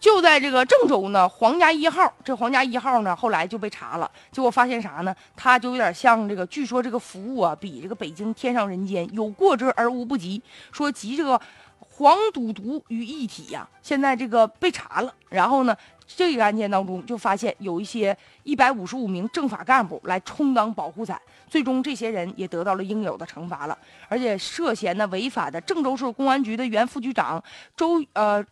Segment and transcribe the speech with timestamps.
[0.00, 5.14] 就在这个郑州呢，皇家一号，这皇家一号呢，后来就被查了，结果发现啥呢？
[5.36, 10.40] 它就有点像这个，据说这个服务啊，比这个北京天上人间有过之而无不及，
[10.70, 11.40] 说集这个
[11.80, 13.68] 黄赌毒于一体呀。
[13.82, 23.76] 现在这个被查了，然后呢，这个案件当中就发现有一些一百五十五名政法干部来充当保护伞，最终这些人也得到了应有的惩罚了，
[24.08, 27.42] 而且涉嫌呢违法的郑州市公安局的原副局长
[27.76, 28.44] 周呃。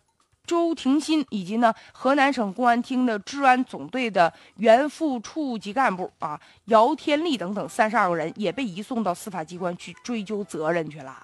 [0.47, 11.15] 周廷新以及呢河南省公安厅的治安总队的原副处级干部啊姚天利等等三十二个人也被移送到司法机关去追究责任去了。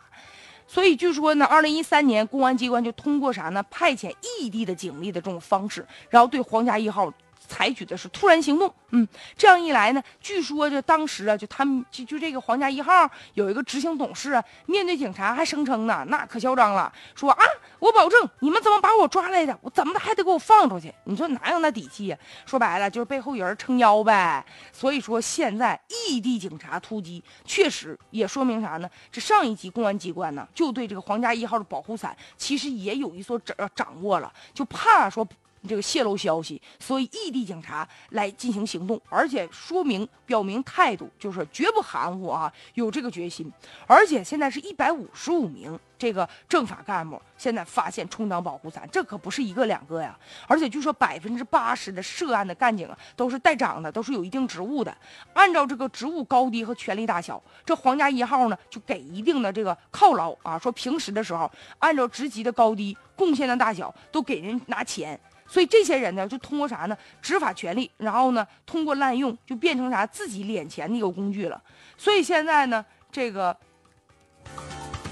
[0.68, 3.63] 所以据说呢，二零一三年公安机关就通过啥呢？
[3.70, 7.12] 派遣异地的警力的这种方式，然后对皇家一号。
[7.48, 9.08] 采取的是突然行动，嗯，
[9.38, 17.44] 这样一来呢，据说就当时啊，就他们就就这个皇家一号有一个执行董事啊，面对警察还声称呢，那可嚣张了，说啊，
[17.80, 20.94] 我保证你们怎么把我抓来的，我怎么的还得给我放出去？
[21.04, 22.18] 你说哪有那底气呀？
[22.46, 24.46] 说白了就是背后有人撑腰呗。
[24.72, 28.90] 所以说现在异地警察突击，确实也说明啥呢？
[29.12, 35.28] 这上一级公安机关呢，就对这个皇家一号的保护伞其实也有一所掌掌握了，就怕说。
[35.68, 43.52] 这个泄露消息，所以异地警察来进行行动，而且说明表明态度，就是绝不含糊啊，有这个决心。
[43.88, 50.18] 而且现在是一百五十五名这个政法干部，现在发现充当保护伞，这可不是一个两个呀。
[50.48, 54.96] 而且据说百分之八十的涉案的干警啊，都是带长的，都是有一定职务的。
[55.34, 65.19] 按照这个职务高低和权力大小，这皇家一号呢就给一定的这个犒劳啊，说平时的时候按照职级的高低、贡献的大小，都给人拿钱。
[65.53, 66.97] 所以这些人呢，就通过啥呢？
[67.22, 71.62] 执法权力，然后呢，通过滥用，就变成啥自己敛钱的一个工具了。
[71.95, 73.56] 所以现在呢，这个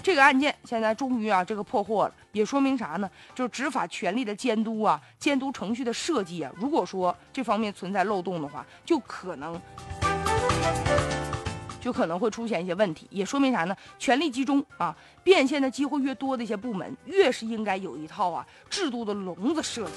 [0.02, 3.08] 这个案件现在终于啊，这个破获了，也说明啥呢？
[3.36, 9.62] 就是执法权力的监督啊，监督程序的设计啊，如果说这方面存在漏洞的话，就可能
[11.80, 13.06] 就可能会出现一些问题。
[13.12, 13.78] 也说明啥呢？
[14.00, 19.92] 权力集中啊，变现的机会越多的一些部门，越是应该有一套啊制度的笼子设计。